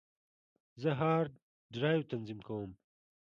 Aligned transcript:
زه 0.81 0.89
هارد 0.99 1.33
ډرایو 1.73 2.09
تنظیم 2.11 2.39
کوم. 2.47 2.71